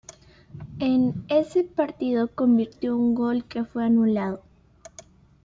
[0.79, 4.41] En ese partido convirtió un gol que fue anulado.